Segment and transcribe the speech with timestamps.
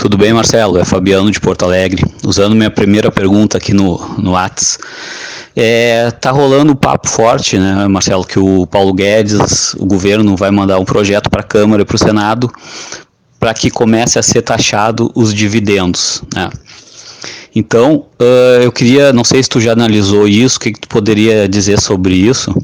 [0.00, 0.78] Tudo bem, Marcelo?
[0.78, 2.02] É Fabiano de Porto Alegre.
[2.24, 4.78] Usando minha primeira pergunta aqui no, no Whats.
[5.54, 10.50] É, tá rolando um papo forte, né, Marcelo, que o Paulo Guedes, o governo, vai
[10.50, 12.50] mandar um projeto para a Câmara e para o Senado
[13.38, 16.48] para que comece a ser taxado os dividendos, né?
[17.54, 20.88] Então, uh, eu queria, não sei se tu já analisou isso, o que, que tu
[20.88, 22.54] poderia dizer sobre isso?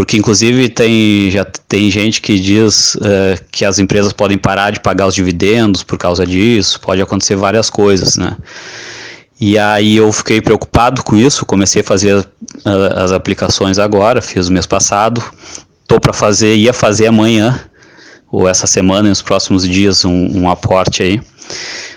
[0.00, 4.80] Porque inclusive tem já tem gente que diz uh, que as empresas podem parar de
[4.80, 8.34] pagar os dividendos por causa disso, pode acontecer várias coisas, né?
[9.38, 14.48] E aí eu fiquei preocupado com isso, comecei a fazer uh, as aplicações agora, fiz
[14.48, 15.22] o mês passado,
[15.86, 17.60] tô para fazer, ia fazer amanhã
[18.32, 21.20] ou essa semana, nos próximos dias, um, um aporte aí.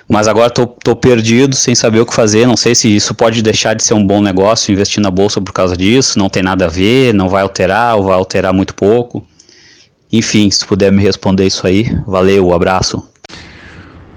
[0.07, 2.45] Mas agora tô, tô perdido, sem saber o que fazer.
[2.45, 5.53] Não sei se isso pode deixar de ser um bom negócio investir na bolsa por
[5.53, 6.19] causa disso.
[6.19, 9.25] Não tem nada a ver, não vai alterar ou vai alterar muito pouco.
[10.11, 13.09] Enfim, se puder me responder isso aí, valeu, abraço.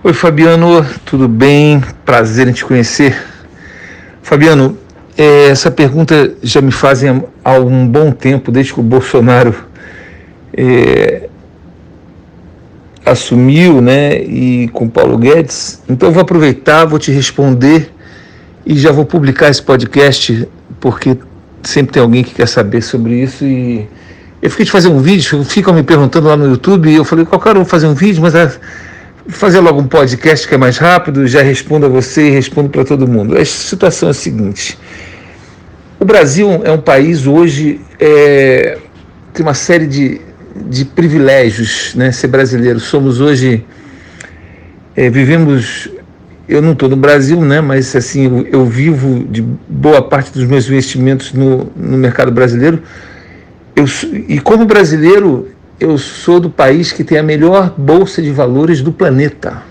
[0.05, 1.81] Oi Fabiano, tudo bem?
[2.05, 3.17] Prazer em te conhecer.
[4.23, 4.77] Fabiano,
[5.17, 9.55] é, essa pergunta já me fazem há um bom tempo, desde que o Bolsonaro
[10.57, 11.29] é,
[13.07, 15.81] assumiu, né, e com Paulo Guedes.
[15.89, 17.93] Então vou aproveitar, vou te responder
[18.67, 20.47] e já vou publicar esse podcast
[20.81, 21.17] porque
[21.63, 23.89] sempre tem alguém que quer saber sobre isso e
[24.43, 27.25] eu fiquei de fazer um vídeo, ficam me perguntando lá no YouTube e eu falei,
[27.25, 28.53] qualquer hora eu vou fazer um vídeo, mas é
[29.29, 32.85] fazer logo um podcast que é mais rápido, já respondo a você e respondo para
[32.85, 33.37] todo mundo.
[33.37, 34.79] A situação é a seguinte,
[35.99, 38.79] o Brasil é um país hoje, é,
[39.33, 40.21] tem uma série de
[40.69, 42.13] de privilégios, né?
[42.13, 42.81] Ser brasileiro.
[42.81, 43.65] Somos hoje,
[44.97, 45.89] é, vivemos.
[46.49, 47.61] Eu não estou no Brasil, né?
[47.61, 52.83] Mas assim, eu, eu, vivo de boa parte dos meus investimentos no, no mercado brasileiro.
[53.75, 53.85] Eu,
[54.29, 58.93] e como brasileiro, eu sou do país que tem a melhor bolsa de valores do
[58.93, 59.63] planeta.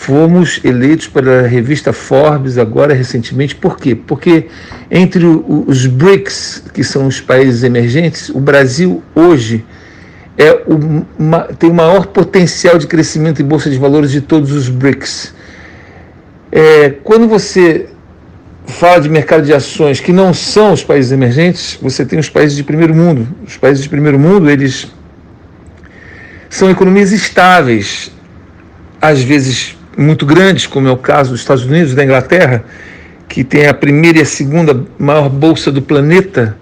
[0.00, 3.54] Fomos eleitos pela revista Forbes agora recentemente.
[3.54, 3.94] Por quê?
[3.94, 4.46] Porque
[4.90, 9.62] entre os BRICS, que são os países emergentes, o Brasil hoje
[10.36, 14.52] é o, uma, tem o maior potencial de crescimento em bolsa de valores de todos
[14.52, 15.34] os BRICS.
[16.52, 17.88] É, quando você
[18.66, 22.56] fala de mercado de ações que não são os países emergentes, você tem os países
[22.56, 23.28] de primeiro mundo.
[23.46, 24.90] Os países de primeiro mundo, eles
[26.48, 28.10] são economias estáveis,
[29.00, 32.64] às vezes muito grandes, como é o caso dos Estados Unidos, da Inglaterra,
[33.28, 36.56] que tem a primeira e a segunda maior bolsa do planeta,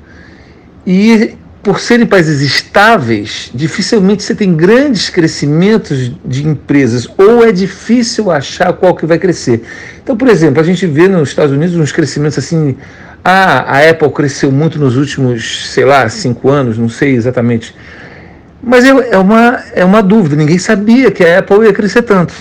[0.87, 1.35] e
[1.69, 8.73] por serem países estáveis, dificilmente você tem grandes crescimentos de empresas, ou é difícil achar
[8.73, 9.61] qual que vai crescer.
[10.03, 12.75] Então, por exemplo, a gente vê nos Estados Unidos uns crescimentos assim.
[13.23, 17.77] Ah, a Apple cresceu muito nos últimos, sei lá, cinco anos, não sei exatamente.
[18.62, 22.33] Mas é, uma, é uma dúvida, ninguém sabia que a Apple ia crescer tanto.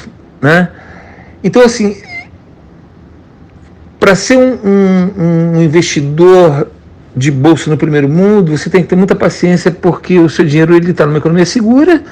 [0.42, 0.70] Né?
[1.44, 1.98] Então, assim,
[4.00, 6.70] para ser um, um, um investidor
[7.18, 10.76] de bolsa no primeiro mundo, você tem que ter muita paciência porque o seu dinheiro
[10.76, 12.04] ele está numa economia segura,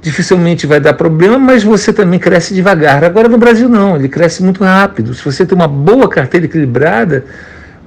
[0.00, 3.02] dificilmente vai dar problema, mas você também cresce devagar.
[3.02, 5.12] Agora no Brasil não, ele cresce muito rápido.
[5.12, 7.24] Se você tem uma boa carteira equilibrada,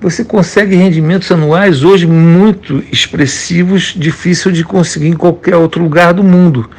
[0.01, 6.23] você consegue rendimentos anuais hoje muito expressivos, difícil de conseguir em qualquer outro lugar do
[6.23, 6.69] mundo.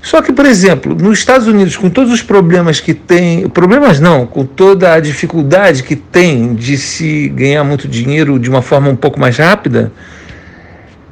[0.00, 4.26] Só que, por exemplo, nos Estados Unidos, com todos os problemas que tem, problemas não,
[4.26, 8.96] com toda a dificuldade que tem de se ganhar muito dinheiro de uma forma um
[8.96, 9.92] pouco mais rápida,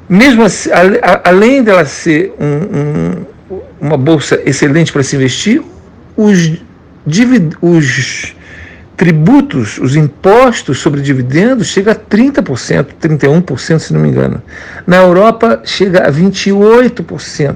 [0.07, 5.61] mesmo assim, a, além dela ser um, um, uma bolsa excelente para se investir,
[6.15, 6.53] os,
[7.61, 8.35] os
[8.95, 14.41] tributos, os impostos sobre dividendos chega a 30%, 31%, se não me engano.
[14.87, 17.55] Na Europa chega a 28%.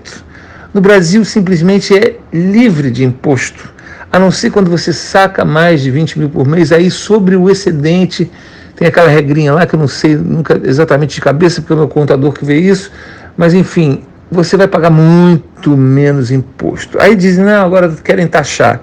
[0.73, 3.73] No Brasil, simplesmente é livre de imposto,
[4.11, 7.49] a não ser quando você saca mais de 20 mil por mês, aí sobre o
[7.49, 8.31] excedente,
[8.75, 11.79] tem aquela regrinha lá que eu não sei nunca exatamente de cabeça, porque é o
[11.79, 12.91] meu contador que vê isso,
[13.35, 16.99] mas enfim, você vai pagar muito menos imposto.
[17.01, 18.81] Aí dizem, não, agora querem taxar.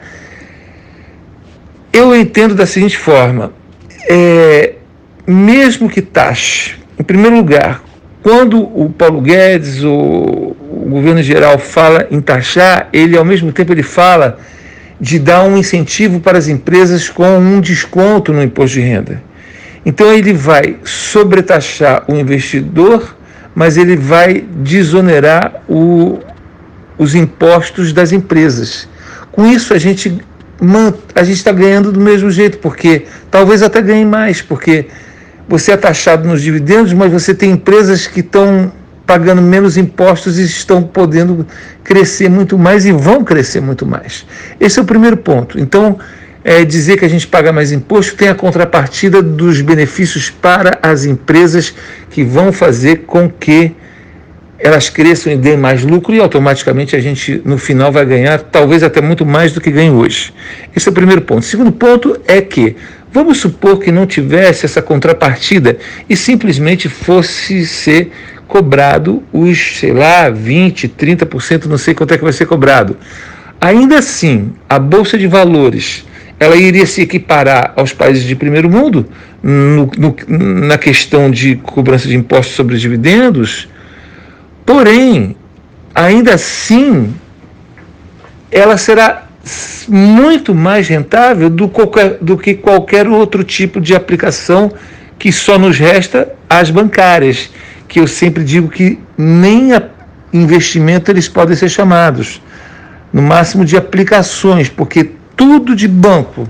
[1.93, 3.52] Eu entendo da seguinte forma:
[4.08, 4.75] é,
[5.26, 7.82] mesmo que taxe, em primeiro lugar,
[8.23, 10.57] quando o Paulo Guedes, o, o
[10.88, 14.38] governo geral fala em taxar, ele ao mesmo tempo ele fala
[15.00, 19.23] de dar um incentivo para as empresas com um desconto no imposto de renda.
[19.87, 23.17] Então ele vai sobretaxar o investidor,
[23.55, 26.19] mas ele vai desonerar o,
[26.99, 28.88] os impostos das empresas.
[29.31, 30.20] Com isso a gente
[31.14, 34.87] a gente está ganhando do mesmo jeito, porque talvez até ganhe mais, porque
[35.49, 38.73] você é taxado nos dividendos, mas você tem empresas que estão
[39.08, 41.46] pagando menos impostos e estão podendo
[41.82, 44.26] crescer muito mais e vão crescer muito mais.
[44.60, 45.58] Esse é o primeiro ponto.
[45.58, 45.99] Então,
[46.44, 51.06] é dizer que a gente paga mais imposto tem a contrapartida dos benefícios para as
[51.06, 51.75] empresas
[52.10, 53.75] que vão fazer com que
[54.58, 58.82] elas cresçam e deem mais lucro e automaticamente a gente no final vai ganhar talvez
[58.82, 60.34] até muito mais do que ganha hoje.
[60.76, 61.40] Esse é o primeiro ponto.
[61.40, 62.76] O segundo ponto é que
[63.10, 65.78] vamos supor que não tivesse essa contrapartida
[66.10, 68.10] e simplesmente fosse ser
[68.49, 72.97] cobrado os, sei lá, 20, 30%, não sei quanto é que vai ser cobrado.
[73.61, 76.05] Ainda assim, a bolsa de valores
[76.41, 79.06] ela iria se equiparar aos países de primeiro mundo
[79.43, 83.69] no, no, na questão de cobrança de impostos sobre os dividendos,
[84.65, 85.35] porém,
[85.94, 87.12] ainda assim,
[88.51, 89.27] ela será
[89.89, 94.73] muito mais rentável do, qualquer, do que qualquer outro tipo de aplicação
[95.19, 97.51] que só nos resta as bancárias,
[97.88, 99.82] que eu sempre digo que nem a
[100.32, 102.40] investimento eles podem ser chamados,
[103.12, 106.49] no máximo de aplicações, porque tudo de banco,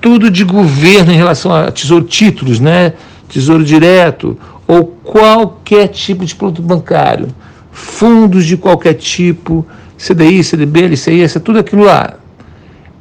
[0.00, 2.94] tudo de governo em relação a tesouro títulos, né?
[3.28, 7.28] Tesouro direto ou qualquer tipo de produto bancário,
[7.70, 12.14] fundos de qualquer tipo, CDI, CDB, LCI, é tudo aquilo lá.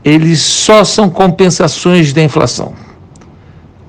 [0.03, 2.73] Eles só são compensações da inflação.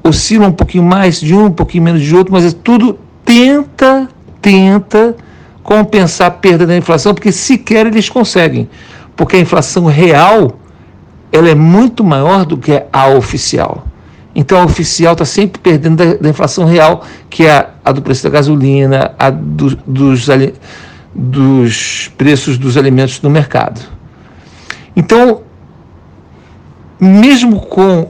[0.02, 2.98] Oscilam um pouquinho mais de um, um pouquinho menos de outro, mas é tudo
[3.28, 4.08] tenta,
[4.40, 5.14] tenta
[5.62, 8.70] compensar a perda da inflação, porque sequer eles conseguem.
[9.14, 10.58] Porque a inflação real
[11.30, 13.86] ela é muito maior do que a oficial.
[14.34, 18.00] Então a oficial está sempre perdendo da, da, inflação real, que é a, a, do
[18.00, 20.26] preço da gasolina, a do, dos,
[21.14, 23.82] dos preços dos alimentos no mercado.
[24.96, 25.42] Então,
[26.98, 28.08] mesmo com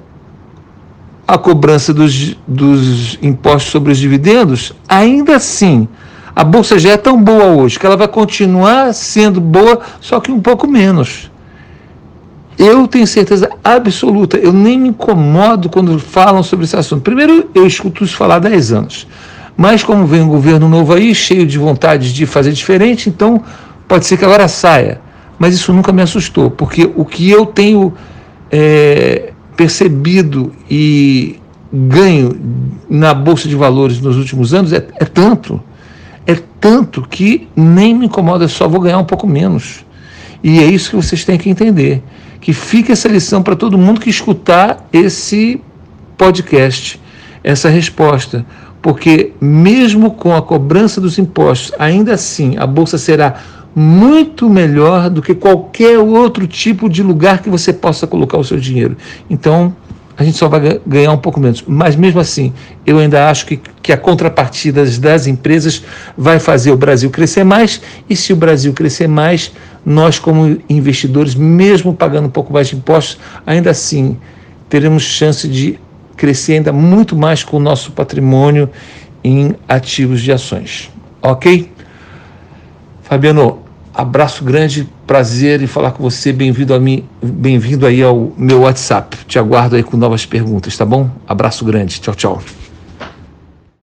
[1.28, 5.86] a cobrança dos, dos impostos sobre os dividendos, ainda assim,
[6.34, 10.32] a bolsa já é tão boa hoje que ela vai continuar sendo boa, só que
[10.32, 11.30] um pouco menos.
[12.56, 17.02] Eu tenho certeza absoluta, eu nem me incomodo quando falam sobre esse assunto.
[17.02, 19.06] Primeiro, eu escuto isso falar há 10 anos.
[19.54, 23.42] Mas como vem um governo novo aí, cheio de vontade de fazer diferente, então
[23.86, 24.98] pode ser que agora saia.
[25.38, 27.92] Mas isso nunca me assustou, porque o que eu tenho
[28.50, 29.27] é,
[29.58, 31.40] percebido e
[31.72, 32.40] ganho
[32.88, 35.60] na Bolsa de Valores nos últimos anos é, é tanto,
[36.24, 39.84] é tanto que nem me incomoda, só vou ganhar um pouco menos.
[40.44, 42.00] E é isso que vocês têm que entender
[42.40, 45.60] que fique essa lição para todo mundo que escutar esse
[46.16, 47.00] podcast,
[47.42, 48.46] essa resposta.
[48.80, 53.42] Porque, mesmo com a cobrança dos impostos, ainda assim a bolsa será
[53.78, 58.58] muito melhor do que qualquer outro tipo de lugar que você possa colocar o seu
[58.58, 58.96] dinheiro.
[59.30, 59.72] Então,
[60.16, 61.62] a gente só vai ganhar um pouco menos.
[61.64, 62.52] Mas mesmo assim,
[62.84, 65.84] eu ainda acho que, que a contrapartida das empresas
[66.16, 67.80] vai fazer o Brasil crescer mais,
[68.10, 69.52] e se o Brasil crescer mais,
[69.86, 73.16] nós, como investidores, mesmo pagando um pouco mais de impostos,
[73.46, 74.16] ainda assim
[74.68, 75.78] teremos chance de
[76.16, 78.68] crescer ainda muito mais com o nosso patrimônio
[79.22, 80.90] em ativos de ações.
[81.22, 81.70] Ok?
[83.08, 83.57] Fabiano,
[83.98, 86.32] abraço grande, prazer em falar com você.
[86.32, 89.16] Bem-vindo a mim, bem-vindo aí ao meu WhatsApp.
[89.26, 91.10] Te aguardo aí com novas perguntas, tá bom?
[91.26, 92.00] Abraço grande.
[92.00, 92.42] Tchau, tchau.